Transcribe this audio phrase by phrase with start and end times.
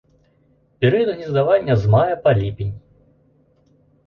[0.83, 2.73] Перыяд гнездавання з мая па ліпень.